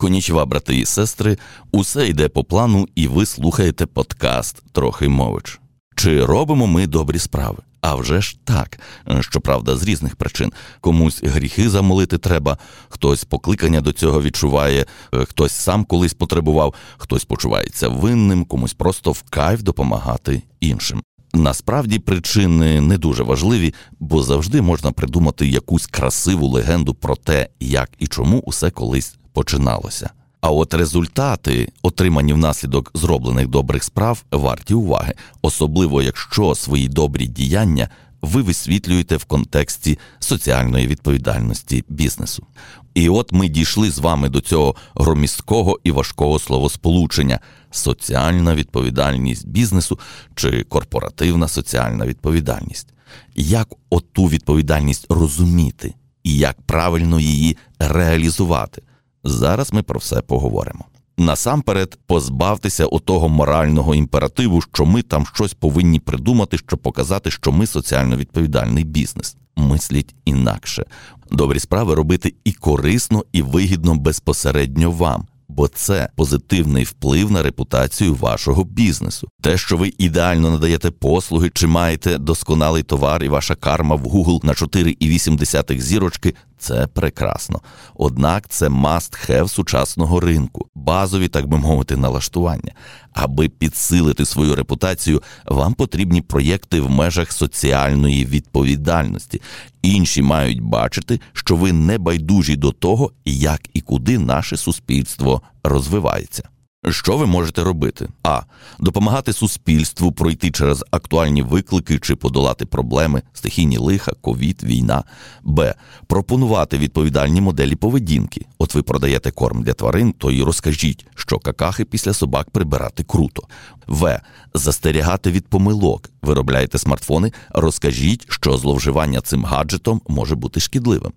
Конічва, 0.00 0.46
брати 0.46 0.76
і 0.76 0.84
сестри, 0.84 1.38
усе 1.72 2.08
йде 2.08 2.28
по 2.28 2.44
плану, 2.44 2.88
і 2.94 3.06
ви 3.08 3.26
слухаєте 3.26 3.86
подкаст 3.86 4.62
Трохи 4.72 5.08
мович. 5.08 5.60
Чи 5.96 6.24
робимо 6.24 6.66
ми 6.66 6.86
добрі 6.86 7.18
справи? 7.18 7.58
А 7.80 7.94
вже 7.94 8.20
ж 8.20 8.36
так, 8.44 8.78
щоправда, 9.20 9.76
з 9.76 9.82
різних 9.84 10.16
причин. 10.16 10.52
Комусь 10.80 11.22
гріхи 11.22 11.68
замолити 11.68 12.18
треба, 12.18 12.58
хтось 12.88 13.24
покликання 13.24 13.80
до 13.80 13.92
цього 13.92 14.22
відчуває, 14.22 14.86
хтось 15.12 15.52
сам 15.52 15.84
колись 15.84 16.14
потребував, 16.14 16.74
хтось 16.96 17.24
почувається 17.24 17.88
винним, 17.88 18.44
комусь 18.44 18.74
просто 18.74 19.12
в 19.12 19.22
кайф 19.22 19.62
допомагати 19.62 20.42
іншим. 20.60 21.02
Насправді 21.34 21.98
причини 21.98 22.80
не 22.80 22.98
дуже 22.98 23.22
важливі, 23.22 23.74
бо 24.00 24.22
завжди 24.22 24.62
можна 24.62 24.92
придумати 24.92 25.48
якусь 25.48 25.86
красиву 25.86 26.46
легенду 26.46 26.94
про 26.94 27.16
те, 27.16 27.48
як 27.60 27.90
і 27.98 28.06
чому 28.06 28.38
усе 28.38 28.70
колись 28.70 29.14
починалося. 29.32 30.10
А 30.40 30.50
от 30.50 30.74
результати, 30.74 31.72
отримані 31.82 32.32
внаслідок 32.32 32.90
зроблених 32.94 33.46
добрих 33.46 33.84
справ, 33.84 34.24
варті 34.30 34.74
уваги, 34.74 35.14
особливо 35.42 36.02
якщо 36.02 36.54
свої 36.54 36.88
добрі 36.88 37.26
діяння 37.26 37.88
ви 38.22 38.42
висвітлюєте 38.42 39.16
в 39.16 39.24
контексті 39.24 39.98
соціальної 40.18 40.86
відповідальності 40.86 41.84
бізнесу. 41.88 42.46
І 42.94 43.08
от 43.08 43.32
ми 43.32 43.48
дійшли 43.48 43.90
з 43.90 43.98
вами 43.98 44.28
до 44.28 44.40
цього 44.40 44.74
громісткого 44.94 45.78
і 45.84 45.90
важкого 45.90 46.38
словосполучення 46.38 47.40
соціальна 47.70 48.54
відповідальність 48.54 49.48
бізнесу 49.48 49.98
чи 50.34 50.62
корпоративна 50.62 51.48
соціальна 51.48 52.06
відповідальність. 52.06 52.88
Як 53.34 53.68
оту 53.90 54.24
відповідальність 54.24 55.06
розуміти 55.08 55.94
і 56.22 56.36
як 56.36 56.62
правильно 56.62 57.20
її 57.20 57.56
реалізувати? 57.78 58.82
Зараз 59.24 59.72
ми 59.72 59.82
про 59.82 59.98
все 59.98 60.20
поговоримо. 60.20 60.84
Насамперед, 61.18 61.98
позбавтеся 62.06 62.86
отого 62.86 63.28
морального 63.28 63.94
імперативу, 63.94 64.60
що 64.60 64.86
ми 64.86 65.02
там 65.02 65.26
щось 65.26 65.54
повинні 65.54 66.00
придумати, 66.00 66.58
щоб 66.58 66.78
показати, 66.78 67.30
що 67.30 67.52
ми 67.52 67.66
соціально 67.66 68.16
відповідальний 68.16 68.84
бізнес. 68.84 69.36
Мисліть 69.56 70.14
інакше. 70.24 70.84
Добрі 71.32 71.58
справи 71.58 71.94
робити 71.94 72.34
і 72.44 72.52
корисно, 72.52 73.24
і 73.32 73.42
вигідно 73.42 73.94
безпосередньо 73.94 74.90
вам. 74.90 75.26
Бо 75.48 75.68
це 75.68 76.08
позитивний 76.16 76.84
вплив 76.84 77.30
на 77.30 77.42
репутацію 77.42 78.14
вашого 78.14 78.64
бізнесу. 78.64 79.28
Те, 79.42 79.58
що 79.58 79.76
ви 79.76 79.92
ідеально 79.98 80.50
надаєте 80.50 80.90
послуги, 80.90 81.50
чи 81.54 81.66
маєте 81.66 82.18
досконалий 82.18 82.82
товар, 82.82 83.24
і 83.24 83.28
ваша 83.28 83.54
карма 83.54 83.96
в 83.96 84.06
Google 84.06 84.44
на 84.44 84.52
4,8 84.52 85.80
зірочки, 85.80 86.34
це 86.58 86.86
прекрасно. 86.86 87.60
Однак 87.94 88.48
це 88.48 88.68
must 88.68 89.30
have 89.30 89.48
сучасного 89.48 90.20
ринку, 90.20 90.66
базові, 90.78 91.28
так 91.28 91.46
би 91.46 91.58
мовити, 91.58 91.96
налаштування. 91.96 92.72
Аби 93.12 93.48
підсилити 93.48 94.24
свою 94.24 94.54
репутацію, 94.54 95.22
вам 95.46 95.74
потрібні 95.74 96.20
проєкти 96.20 96.80
в 96.80 96.90
межах 96.90 97.32
соціальної 97.32 98.24
відповідальності. 98.24 99.42
Інші 99.82 100.22
мають 100.22 100.60
бачити, 100.60 101.20
що 101.32 101.56
ви 101.56 101.72
не 101.72 101.98
байдужі 101.98 102.56
до 102.56 102.72
того, 102.72 103.12
як 103.24 103.60
і 103.74 103.80
куди 103.80 104.18
наше 104.18 104.56
суспільство 104.56 105.42
розвивається. 105.64 106.48
Що 106.86 107.16
ви 107.16 107.26
можете 107.26 107.64
робити? 107.64 108.08
А. 108.22 108.42
Допомагати 108.80 109.32
суспільству 109.32 110.12
пройти 110.12 110.50
через 110.50 110.84
актуальні 110.90 111.42
виклики 111.42 111.98
чи 111.98 112.16
подолати 112.16 112.66
проблеми, 112.66 113.22
стихійні 113.32 113.78
лиха, 113.78 114.12
ковід, 114.20 114.62
війна. 114.62 115.04
Б. 115.42 115.74
Пропонувати 116.06 116.78
відповідальні 116.78 117.40
моделі 117.40 117.74
поведінки. 117.74 118.46
От 118.58 118.74
ви 118.74 118.82
продаєте 118.82 119.30
корм 119.30 119.62
для 119.62 119.72
тварин, 119.72 120.12
то 120.18 120.30
й 120.30 120.42
розкажіть, 120.42 121.06
що 121.14 121.38
какахи 121.38 121.84
після 121.84 122.12
собак 122.12 122.50
прибирати 122.50 123.04
круто. 123.04 123.42
В. 123.86 124.20
Застерігати 124.54 125.30
від 125.30 125.46
помилок. 125.46 126.10
Виробляєте 126.22 126.78
смартфони, 126.78 127.32
розкажіть, 127.50 128.26
що 128.28 128.56
зловживання 128.56 129.20
цим 129.20 129.44
гаджетом 129.44 130.00
може 130.08 130.34
бути 130.34 130.60
шкідливим. 130.60 131.12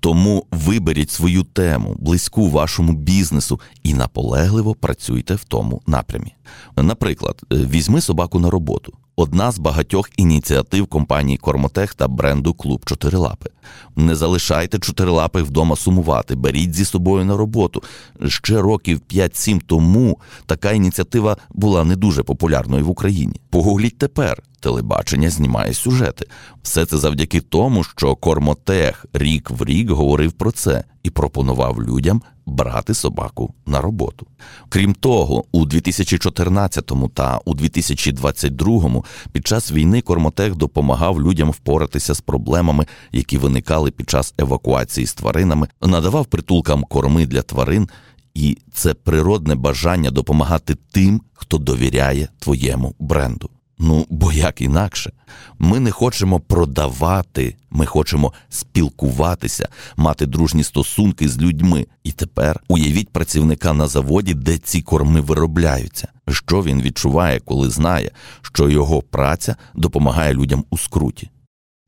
Тому 0.00 0.46
виберіть 0.50 1.10
свою 1.10 1.42
тему, 1.42 1.96
близьку 1.98 2.50
вашому 2.50 2.92
бізнесу, 2.92 3.60
і 3.82 3.94
наполегливо 3.94 4.74
працюйте 4.74 5.34
в 5.34 5.44
тому 5.44 5.82
напрямі. 5.86 6.34
Наприклад, 6.76 7.42
е, 7.52 7.56
візьми 7.56 8.00
собаку 8.00 8.38
на 8.38 8.50
роботу. 8.50 8.92
Одна 9.18 9.50
з 9.50 9.58
багатьох 9.58 10.10
ініціатив 10.16 10.86
компанії 10.86 11.38
Кормотех 11.38 11.94
та 11.94 12.08
бренду 12.08 12.54
Клуб 12.54 12.84
Чотирилапи. 12.84 13.50
Не 13.96 14.14
залишайте 14.14 14.78
чотирилапих 14.78 15.44
вдома 15.44 15.76
сумувати, 15.76 16.34
беріть 16.34 16.74
зі 16.74 16.84
собою 16.84 17.24
на 17.24 17.36
роботу. 17.36 17.82
Ще 18.26 18.60
років 18.60 19.00
5-7 19.12 19.60
тому 19.66 20.18
така 20.46 20.72
ініціатива 20.72 21.36
була 21.54 21.84
не 21.84 21.96
дуже 21.96 22.22
популярною 22.22 22.84
в 22.84 22.90
Україні. 22.90 23.40
Погугліть 23.56 23.98
тепер. 23.98 24.42
Телебачення 24.60 25.30
знімає 25.30 25.74
сюжети. 25.74 26.26
Все 26.62 26.86
це 26.86 26.98
завдяки 26.98 27.40
тому, 27.40 27.84
що 27.84 28.14
Кормотех 28.14 29.06
рік 29.12 29.50
в 29.50 29.64
рік 29.64 29.90
говорив 29.90 30.32
про 30.32 30.52
це 30.52 30.84
і 31.02 31.10
пропонував 31.10 31.82
людям 31.82 32.22
брати 32.46 32.94
собаку 32.94 33.54
на 33.66 33.80
роботу. 33.80 34.26
Крім 34.68 34.94
того, 34.94 35.44
у 35.52 35.66
2014 35.66 36.92
та 37.14 37.40
у 37.44 37.54
2022 37.54 39.02
під 39.32 39.46
час 39.46 39.72
війни 39.72 40.00
Кормотех 40.00 40.54
допомагав 40.54 41.22
людям 41.22 41.50
впоратися 41.50 42.14
з 42.14 42.20
проблемами, 42.20 42.86
які 43.12 43.38
виникали 43.38 43.90
під 43.90 44.10
час 44.10 44.34
евакуації 44.38 45.06
з 45.06 45.14
тваринами, 45.14 45.68
надавав 45.82 46.26
притулкам 46.26 46.84
корми 46.84 47.26
для 47.26 47.42
тварин. 47.42 47.88
І 48.36 48.58
це 48.72 48.94
природне 48.94 49.54
бажання 49.54 50.10
допомагати 50.10 50.76
тим, 50.90 51.20
хто 51.32 51.58
довіряє 51.58 52.28
твоєму 52.38 52.94
бренду. 52.98 53.50
Ну, 53.78 54.06
бо 54.10 54.32
як 54.32 54.60
інакше, 54.60 55.12
ми 55.58 55.80
не 55.80 55.90
хочемо 55.90 56.40
продавати, 56.40 57.56
ми 57.70 57.86
хочемо 57.86 58.32
спілкуватися, 58.48 59.68
мати 59.96 60.26
дружні 60.26 60.64
стосунки 60.64 61.28
з 61.28 61.38
людьми. 61.38 61.86
І 62.04 62.12
тепер 62.12 62.60
уявіть 62.68 63.08
працівника 63.08 63.72
на 63.72 63.86
заводі, 63.86 64.34
де 64.34 64.58
ці 64.58 64.82
корми 64.82 65.20
виробляються. 65.20 66.08
Що 66.28 66.62
він 66.62 66.82
відчуває, 66.82 67.40
коли 67.40 67.70
знає, 67.70 68.10
що 68.42 68.68
його 68.68 69.02
праця 69.02 69.56
допомагає 69.74 70.34
людям 70.34 70.64
у 70.70 70.78
скруті. 70.78 71.30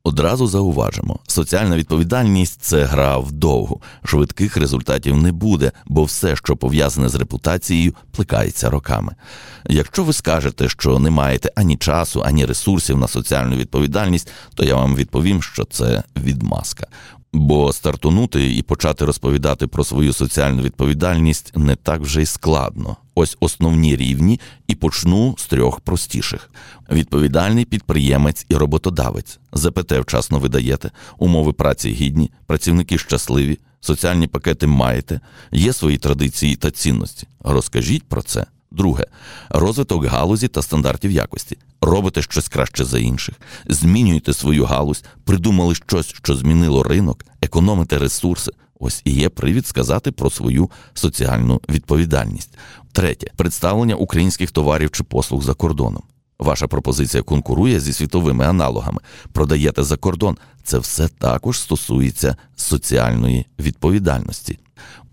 Одразу 0.09 0.47
зауважимо, 0.47 1.19
соціальна 1.27 1.77
відповідальність 1.77 2.61
це 2.61 2.83
гра 2.83 3.17
вдовгу, 3.17 3.81
швидких 4.03 4.57
результатів 4.57 5.17
не 5.17 5.31
буде, 5.31 5.71
бо 5.85 6.03
все, 6.03 6.35
що 6.35 6.57
пов'язане 6.57 7.09
з 7.09 7.15
репутацією, 7.15 7.93
плекається 8.11 8.69
роками. 8.69 9.15
Якщо 9.65 10.03
ви 10.03 10.13
скажете, 10.13 10.69
що 10.69 10.99
не 10.99 11.09
маєте 11.09 11.51
ані 11.55 11.77
часу, 11.77 12.21
ані 12.25 12.45
ресурсів 12.45 12.97
на 12.97 13.07
соціальну 13.07 13.55
відповідальність, 13.55 14.31
то 14.55 14.63
я 14.65 14.75
вам 14.75 14.95
відповім, 14.95 15.41
що 15.43 15.65
це 15.65 16.03
відмазка. 16.17 16.87
Бо 17.33 17.73
стартунути 17.73 18.55
і 18.55 18.61
почати 18.61 19.05
розповідати 19.05 19.67
про 19.67 19.83
свою 19.83 20.13
соціальну 20.13 20.61
відповідальність 20.61 21.51
не 21.55 21.75
так 21.75 22.01
вже 22.01 22.21
й 22.21 22.25
складно. 22.25 22.97
Ось 23.15 23.37
основні 23.39 23.95
рівні, 23.95 24.39
і 24.67 24.75
почну 24.75 25.35
з 25.37 25.45
трьох 25.45 25.79
простіших: 25.79 26.49
відповідальний 26.91 27.65
підприємець 27.65 28.45
і 28.49 28.55
роботодавець. 28.55 29.39
ЗПТ 29.53 29.91
вчасно 29.91 30.39
видаєте, 30.39 30.91
умови 31.17 31.53
праці 31.53 31.91
гідні, 31.91 32.31
працівники 32.45 32.97
щасливі, 32.97 33.59
соціальні 33.81 34.27
пакети 34.27 34.67
маєте, 34.67 35.19
є 35.51 35.73
свої 35.73 35.97
традиції 35.97 36.55
та 36.55 36.71
цінності. 36.71 37.27
Розкажіть 37.39 38.03
про 38.03 38.21
це. 38.21 38.45
Друге 38.71 39.05
розвиток 39.49 40.05
галузі 40.05 40.47
та 40.47 40.61
стандартів 40.61 41.11
якості. 41.11 41.57
Робите 41.81 42.21
щось 42.21 42.47
краще 42.47 42.85
за 42.85 42.99
інших, 42.99 43.35
змінюєте 43.67 44.33
свою 44.33 44.65
галузь, 44.65 45.03
придумали 45.23 45.75
щось, 45.75 46.07
що 46.07 46.35
змінило 46.35 46.83
ринок, 46.83 47.25
економите 47.41 47.97
ресурси. 47.97 48.51
Ось 48.79 49.01
і 49.05 49.11
є 49.11 49.29
привід 49.29 49.67
сказати 49.67 50.11
про 50.11 50.29
свою 50.29 50.69
соціальну 50.93 51.61
відповідальність. 51.69 52.57
Третє 52.91 53.31
представлення 53.35 53.95
українських 53.95 54.51
товарів 54.51 54.91
чи 54.91 55.03
послуг 55.03 55.43
за 55.43 55.53
кордоном. 55.53 56.03
Ваша 56.39 56.67
пропозиція 56.67 57.23
конкурує 57.23 57.79
зі 57.79 57.93
світовими 57.93 58.45
аналогами, 58.45 58.99
продаєте 59.31 59.83
за 59.83 59.97
кордон. 59.97 60.37
Це 60.63 60.79
все 60.79 61.07
також 61.07 61.59
стосується 61.59 62.35
соціальної 62.55 63.45
відповідальності. 63.59 64.59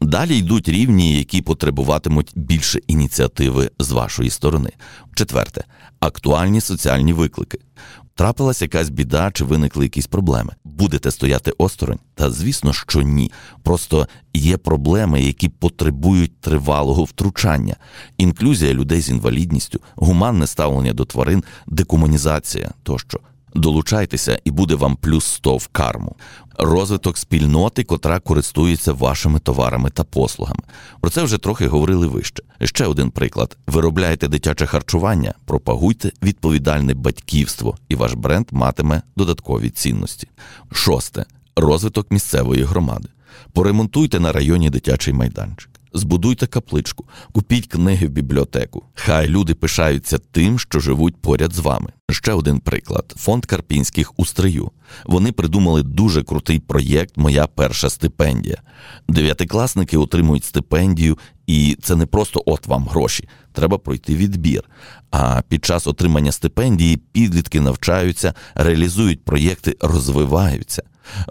Далі 0.00 0.38
йдуть 0.38 0.69
рівні, 0.69 1.19
які 1.19 1.43
потребуватимуть 1.43 2.32
більше 2.34 2.81
ініціативи 2.87 3.70
з 3.78 3.90
вашої 3.90 4.31
сторони. 4.31 4.70
Четверте 5.14 5.64
актуальні 6.00 6.60
соціальні 6.60 7.12
виклики. 7.12 7.58
Трапилась 8.14 8.62
якась 8.62 8.88
біда 8.88 9.31
чи 9.31 9.44
виникли 9.44 9.84
якісь 9.84 10.06
проблеми. 10.06 10.52
Будете 10.64 11.10
стояти 11.10 11.52
осторонь? 11.58 11.98
Та 12.14 12.31
звісно, 12.31 12.72
що 12.72 13.02
ні. 13.02 13.32
Просто 13.62 14.08
є 14.34 14.56
проблеми, 14.56 15.22
які 15.22 15.48
потребують 15.48 16.40
тривалого 16.40 17.04
втручання, 17.04 17.76
інклюзія 18.19 18.75
людей 18.75 19.00
з 19.00 19.10
інвалідністю, 19.10 19.81
гуманне 19.94 20.46
ставлення 20.46 20.92
до 20.92 21.04
тварин, 21.04 21.44
декомунізація 21.66 22.70
тощо. 22.82 23.20
Долучайтеся 23.56 24.41
і 24.44 24.50
буде 24.50 24.75
вам 24.75 24.97
плюс 24.97 25.25
100 25.25 25.56
в 25.56 25.67
карму. 25.67 26.17
Розвиток 26.58 27.19
спільноти, 27.19 27.85
котра 27.85 28.20
користується 28.20 28.93
вашими 28.93 29.38
товарами 29.38 29.91
та 29.91 30.05
послугами. 30.05 30.62
Про 31.00 31.11
це 31.11 31.23
вже 31.23 31.38
трохи 31.38 31.69
говорили 31.69 32.06
вище. 32.06 32.43
Ще 32.62 32.87
один 32.87 33.11
приклад: 33.11 33.56
виробляєте 33.67 34.29
дитяче 34.29 34.67
харчування, 34.67 35.35
пропагуйте 35.44 36.12
відповідальне 36.23 36.94
батьківство, 36.94 37.76
і 37.88 37.94
ваш 37.94 38.12
бренд 38.12 38.47
матиме 38.50 39.03
додаткові 39.17 39.70
цінності. 39.70 40.29
Шосте 40.73 41.25
розвиток 41.56 42.11
місцевої 42.11 42.62
громади. 42.62 43.09
Поремонтуйте 43.52 44.20
на 44.20 44.32
районі 44.32 44.70
дитячий 44.70 45.14
майданчик 45.14 45.75
збудуйте 45.96 46.46
капличку, 46.46 47.04
купіть 47.32 47.66
книги 47.66 48.06
в 48.06 48.10
бібліотеку. 48.10 48.82
Хай 48.94 49.28
люди 49.28 49.54
пишаються 49.54 50.19
тим, 50.19 50.58
що 50.58 50.81
живуть 50.81 51.16
поряд 51.16 51.54
з 51.54 51.58
вами. 51.58 51.93
Ще 52.10 52.32
один 52.32 52.60
приклад: 52.60 53.14
фонд 53.16 53.46
Карпінських 53.46 54.19
у 54.19 54.26
Стрию. 54.26 54.70
Вони 55.04 55.32
придумали 55.32 55.82
дуже 55.82 56.22
крутий 56.22 56.58
проєкт 56.58 57.16
Моя 57.16 57.46
перша 57.46 57.90
стипендія. 57.90 58.56
Дев'ятикласники 59.08 59.96
отримують 59.96 60.44
стипендію, 60.44 61.19
і 61.46 61.76
це 61.82 61.96
не 61.96 62.06
просто 62.06 62.42
от 62.46 62.66
вам 62.66 62.84
гроші. 62.84 63.28
Треба 63.52 63.78
пройти 63.78 64.16
відбір. 64.16 64.64
А 65.10 65.42
під 65.49 65.64
час 65.64 65.87
отримання 65.87 66.32
стипендії 66.32 66.96
підлітки 66.96 67.60
навчаються, 67.60 68.34
реалізують 68.54 69.25
проєкти, 69.25 69.76
розвиваються. 69.81 70.82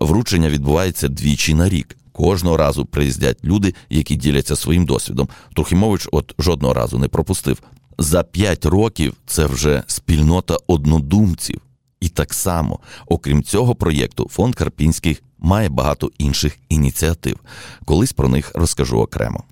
Вручення 0.01 0.49
відбувається 0.49 1.07
двічі 1.07 1.53
на 1.53 1.69
рік. 1.69 1.97
Кожного 2.15 2.57
разу 2.57 2.85
приїздять 2.85 3.37
люди, 3.43 3.73
які 3.89 4.15
діляться 4.15 4.55
своїм 4.55 4.85
досвідом. 4.85 5.29
Трохимович 5.55 6.07
от 6.11 6.35
жодного 6.39 6.73
разу 6.73 6.97
не 6.97 7.07
пропустив. 7.07 7.61
За 7.97 8.23
п'ять 8.23 8.65
років 8.65 9.13
це 9.25 9.45
вже 9.45 9.83
спільнота 9.87 10.57
однодумців. 10.67 11.61
І 11.99 12.09
так 12.09 12.33
само, 12.33 12.79
окрім 13.07 13.43
цього 13.43 13.75
проєкту, 13.75 14.27
фонд 14.31 14.55
Карпінських 14.55 15.23
має 15.39 15.69
багато 15.69 16.11
інших 16.17 16.57
ініціатив. 16.69 17.39
Колись 17.85 18.13
про 18.13 18.29
них 18.29 18.51
розкажу 18.55 18.99
окремо. 18.99 19.43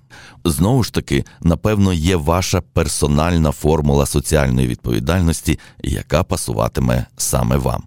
Знову 0.44 0.82
ж 0.82 0.92
таки, 0.92 1.24
напевно, 1.40 1.92
є 1.92 2.16
ваша 2.16 2.60
персональна 2.60 3.52
формула 3.52 4.06
соціальної 4.06 4.66
відповідальності, 4.68 5.58
яка 5.82 6.22
пасуватиме 6.22 7.06
саме 7.16 7.56
вам. 7.56 7.82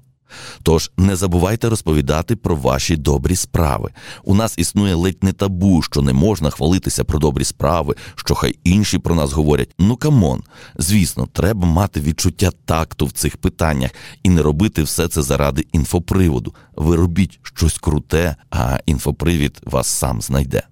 Тож 0.63 0.91
не 0.97 1.15
забувайте 1.15 1.69
розповідати 1.69 2.35
про 2.35 2.55
ваші 2.55 2.95
добрі 2.97 3.35
справи. 3.35 3.91
У 4.23 4.35
нас 4.35 4.53
існує 4.57 4.95
ледь 4.95 5.23
не 5.23 5.33
табу, 5.33 5.81
що 5.81 6.01
не 6.01 6.13
можна 6.13 6.49
хвалитися 6.49 7.03
про 7.03 7.19
добрі 7.19 7.43
справи, 7.43 7.95
що 8.15 8.35
хай 8.35 8.59
інші 8.63 8.97
про 8.97 9.15
нас 9.15 9.31
говорять. 9.31 9.75
Ну 9.79 9.95
come 9.95 10.22
on, 10.22 10.43
звісно, 10.77 11.27
треба 11.33 11.67
мати 11.67 12.01
відчуття 12.01 12.51
такту 12.65 13.05
в 13.05 13.11
цих 13.11 13.37
питаннях 13.37 13.91
і 14.23 14.29
не 14.29 14.41
робити 14.41 14.83
все 14.83 15.07
це 15.07 15.21
заради 15.21 15.65
інфоприводу. 15.71 16.53
Ви 16.75 16.95
робіть 16.95 17.39
щось 17.43 17.77
круте, 17.77 18.35
а 18.51 18.79
інфопривід 18.85 19.61
вас 19.65 19.87
сам 19.87 20.21
знайде. 20.21 20.63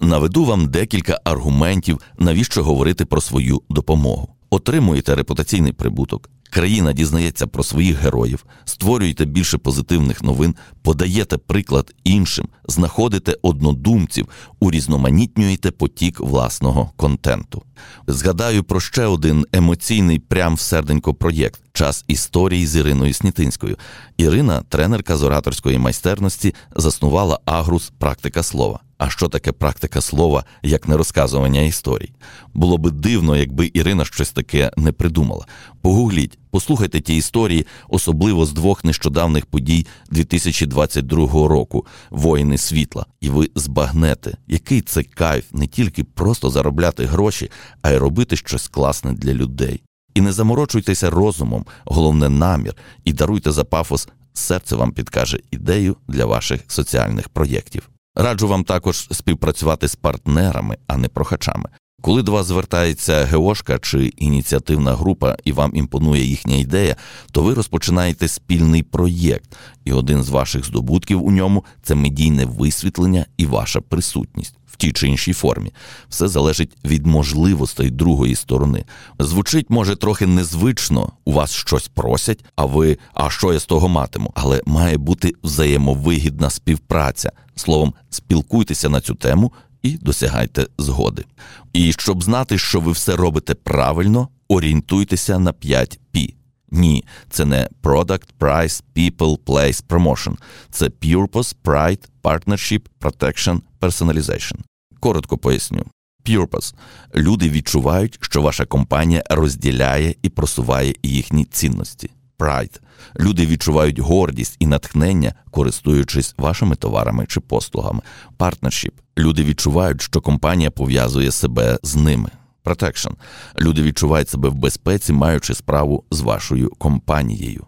Наведу 0.00 0.44
вам 0.44 0.66
декілька 0.66 1.20
аргументів, 1.24 2.00
навіщо 2.18 2.64
говорити 2.64 3.04
про 3.04 3.20
свою 3.20 3.62
допомогу. 3.70 4.34
Отримуєте 4.50 5.14
репутаційний 5.14 5.72
прибуток, 5.72 6.30
країна 6.50 6.92
дізнається 6.92 7.46
про 7.46 7.62
своїх 7.62 7.98
героїв, 7.98 8.44
створюєте 8.64 9.24
більше 9.24 9.58
позитивних 9.58 10.22
новин, 10.22 10.54
подаєте 10.82 11.36
приклад 11.36 11.94
іншим, 12.04 12.48
знаходите 12.68 13.36
однодумців, 13.42 14.28
урізноманітнюєте 14.60 15.70
потік 15.70 16.20
власного 16.20 16.90
контенту. 16.96 17.62
Згадаю 18.06 18.64
про 18.64 18.80
ще 18.80 19.06
один 19.06 19.46
емоційний 19.52 20.18
прям 20.18 20.54
в 20.54 20.60
серденько 20.60 21.14
проєкт 21.14 21.60
час 21.72 22.04
історії 22.08 22.66
з 22.66 22.76
Іриною 22.76 23.14
Снітинською. 23.14 23.76
Ірина, 24.16 24.62
тренерка 24.68 25.16
з 25.16 25.22
ораторської 25.22 25.78
майстерності, 25.78 26.54
заснувала 26.76 27.40
агрус 27.44 27.92
практика 27.98 28.42
слова. 28.42 28.80
А 29.00 29.10
що 29.10 29.28
таке 29.28 29.52
практика 29.52 30.00
слова, 30.00 30.44
як 30.62 30.88
не 30.88 30.96
розказування 30.96 31.60
історій? 31.60 32.12
Було 32.54 32.78
би 32.78 32.90
дивно, 32.90 33.36
якби 33.36 33.70
Ірина 33.74 34.04
щось 34.04 34.30
таке 34.30 34.70
не 34.76 34.92
придумала. 34.92 35.46
Погугліть, 35.82 36.38
послухайте 36.50 37.00
ті 37.00 37.16
історії, 37.16 37.66
особливо 37.88 38.46
з 38.46 38.52
двох 38.52 38.84
нещодавних 38.84 39.46
подій 39.46 39.86
2022 40.10 41.48
року 41.48 41.86
воїни 42.10 42.58
світла, 42.58 43.06
і 43.20 43.28
ви 43.28 43.50
збагнете, 43.54 44.36
який 44.46 44.80
це 44.80 45.02
кайф 45.02 45.44
не 45.52 45.66
тільки 45.66 46.04
просто 46.04 46.50
заробляти 46.50 47.04
гроші, 47.04 47.50
а 47.82 47.90
й 47.90 47.96
робити 47.96 48.36
щось 48.36 48.68
класне 48.68 49.12
для 49.12 49.34
людей. 49.34 49.82
І 50.14 50.20
не 50.20 50.32
заморочуйтеся 50.32 51.10
розумом, 51.10 51.66
головне 51.84 52.28
намір, 52.28 52.74
і 53.04 53.12
даруйте 53.12 53.52
за 53.52 53.64
пафос, 53.64 54.08
серце 54.32 54.76
вам 54.76 54.92
підкаже 54.92 55.40
ідею 55.50 55.96
для 56.08 56.26
ваших 56.26 56.60
соціальних 56.66 57.28
проєктів. 57.28 57.90
Раджу 58.22 58.48
вам 58.48 58.64
також 58.64 59.08
співпрацювати 59.10 59.88
з 59.88 59.96
партнерами, 59.96 60.76
а 60.86 60.96
не 60.96 61.08
прохачами. 61.08 61.68
Коли 62.00 62.22
до 62.22 62.32
вас 62.32 62.46
звертається 62.46 63.24
геошка 63.24 63.78
чи 63.78 64.06
ініціативна 64.06 64.94
група 64.94 65.36
і 65.44 65.52
вам 65.52 65.70
імпонує 65.74 66.24
їхня 66.24 66.56
ідея, 66.56 66.96
то 67.32 67.42
ви 67.42 67.54
розпочинаєте 67.54 68.28
спільний 68.28 68.82
проєкт, 68.82 69.56
і 69.84 69.92
один 69.92 70.22
з 70.22 70.28
ваших 70.28 70.66
здобутків 70.66 71.24
у 71.24 71.30
ньому 71.30 71.64
це 71.82 71.94
медійне 71.94 72.44
висвітлення 72.44 73.26
і 73.36 73.46
ваша 73.46 73.80
присутність 73.80 74.54
в 74.66 74.76
тій 74.76 74.92
чи 74.92 75.08
іншій 75.08 75.32
формі. 75.32 75.70
Все 76.08 76.28
залежить 76.28 76.76
від 76.84 77.06
можливостей 77.06 77.90
другої 77.90 78.34
сторони. 78.34 78.84
Звучить, 79.18 79.70
може, 79.70 79.96
трохи 79.96 80.26
незвично, 80.26 81.12
у 81.24 81.32
вас 81.32 81.52
щось 81.52 81.88
просять, 81.88 82.44
а 82.56 82.64
ви, 82.64 82.98
а 83.14 83.30
що 83.30 83.52
я 83.52 83.58
з 83.58 83.66
того 83.66 83.88
матиму? 83.88 84.32
Але 84.34 84.62
має 84.66 84.96
бути 84.98 85.32
взаємовигідна 85.42 86.50
співпраця. 86.50 87.32
Словом, 87.54 87.94
спілкуйтеся 88.10 88.88
на 88.88 89.00
цю 89.00 89.14
тему 89.14 89.52
і 89.82 89.90
досягайте 89.90 90.66
згоди. 90.78 91.24
І 91.72 91.92
щоб 91.92 92.22
знати, 92.22 92.58
що 92.58 92.80
ви 92.80 92.92
все 92.92 93.16
робите 93.16 93.54
правильно, 93.54 94.28
орієнтуйтеся 94.48 95.38
на 95.38 95.52
5 95.52 96.00
P. 96.14 96.34
Ні, 96.70 97.04
це 97.30 97.44
не 97.44 97.68
Product, 97.82 98.26
Price, 98.38 98.82
People, 98.96 99.38
Place, 99.38 99.84
Promotion. 99.88 100.36
Це 100.70 100.84
Purpose, 100.86 101.54
Pride, 101.64 102.08
Partnership, 102.22 102.82
Protection, 103.00 103.60
Personalization. 103.80 104.56
Коротко 105.00 105.38
поясню. 105.38 105.84
Purpose. 106.26 106.74
Люди 107.14 107.48
відчувають, 107.48 108.18
що 108.20 108.42
ваша 108.42 108.64
компанія 108.64 109.22
розділяє 109.30 110.14
і 110.22 110.28
просуває 110.28 110.94
їхні 111.02 111.44
цінності. 111.44 112.10
Pride. 112.38 112.80
Люди 113.20 113.46
відчувають 113.46 113.98
гордість 113.98 114.56
і 114.58 114.66
натхнення, 114.66 115.34
користуючись 115.50 116.34
вашими 116.38 116.76
товарами 116.76 117.26
чи 117.28 117.40
послугами. 117.40 118.00
Partnership. 118.38 118.92
Люди 119.18 119.44
відчувають, 119.44 120.02
що 120.02 120.20
компанія 120.20 120.70
пов'язує 120.70 121.30
себе 121.30 121.78
з 121.82 121.96
ними. 121.96 122.30
Protection. 122.64 123.12
Люди 123.60 123.82
відчувають 123.82 124.28
себе 124.28 124.48
в 124.48 124.54
безпеці, 124.54 125.12
маючи 125.12 125.54
справу 125.54 126.04
з 126.10 126.20
вашою 126.20 126.70
компанією. 126.70 127.66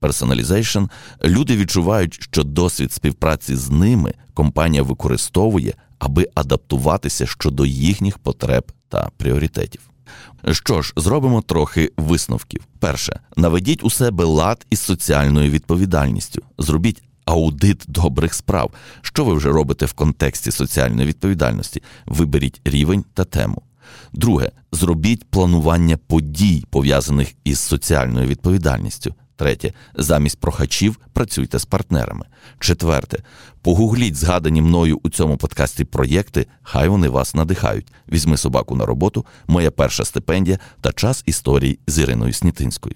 Personalization. 0.00 0.88
Люди 1.24 1.56
відчувають, 1.56 2.14
що 2.14 2.44
досвід 2.44 2.92
співпраці 2.92 3.56
з 3.56 3.70
ними 3.70 4.14
компанія 4.34 4.82
використовує, 4.82 5.74
аби 5.98 6.28
адаптуватися 6.34 7.26
щодо 7.26 7.66
їхніх 7.66 8.18
потреб 8.18 8.72
та 8.88 9.10
пріоритетів. 9.16 9.80
Що 10.50 10.82
ж, 10.82 10.92
зробимо 10.96 11.42
трохи 11.42 11.92
висновків. 11.96 12.60
Перше, 12.78 13.20
наведіть 13.36 13.84
у 13.84 13.90
себе 13.90 14.24
лад 14.24 14.66
із 14.70 14.80
соціальною 14.80 15.50
відповідальністю. 15.50 16.42
Зробіть 16.58 17.02
аудит 17.24 17.82
добрих 17.88 18.34
справ. 18.34 18.70
Що 19.02 19.24
ви 19.24 19.34
вже 19.34 19.48
робите 19.48 19.86
в 19.86 19.92
контексті 19.92 20.50
соціальної 20.50 21.08
відповідальності? 21.08 21.82
Виберіть 22.06 22.60
рівень 22.64 23.04
та 23.14 23.24
тему. 23.24 23.62
Друге, 24.12 24.50
зробіть 24.72 25.24
планування 25.30 25.96
подій, 25.96 26.64
пов'язаних 26.70 27.34
із 27.44 27.60
соціальною 27.60 28.26
відповідальністю. 28.26 29.14
Третє, 29.36 29.72
замість 29.94 30.40
прохачів 30.40 30.98
працюйте 31.12 31.58
з 31.58 31.64
партнерами. 31.64 32.26
Четверте, 32.58 33.22
погугліть 33.62 34.16
згадані 34.16 34.62
мною 34.62 35.00
у 35.02 35.10
цьому 35.10 35.36
подкасті 35.36 35.84
проєкти, 35.84 36.46
хай 36.62 36.88
вони 36.88 37.08
вас 37.08 37.34
надихають. 37.34 37.92
Візьми 38.08 38.36
собаку 38.36 38.76
на 38.76 38.86
роботу, 38.86 39.26
моя 39.46 39.70
перша 39.70 40.04
стипендія 40.04 40.58
та 40.80 40.92
час 40.92 41.22
історії 41.26 41.78
з 41.86 41.98
Іриною 41.98 42.32
Снітинською. 42.32 42.94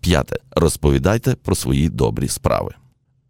П'яте. 0.00 0.36
Розповідайте 0.50 1.34
про 1.34 1.54
свої 1.54 1.88
добрі 1.88 2.28
справи. 2.28 2.74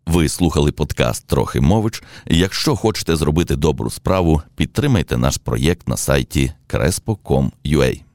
Ви 0.06 0.28
слухали 0.28 0.72
подкаст 0.72 1.26
Трохи 1.26 1.60
мович. 1.60 2.02
Якщо 2.26 2.76
хочете 2.76 3.16
зробити 3.16 3.56
добру 3.56 3.90
справу, 3.90 4.42
підтримайте 4.56 5.16
наш 5.16 5.36
проєкт 5.36 5.88
на 5.88 5.96
сайті 5.96 6.52
crespo.com.ua. 6.68 8.05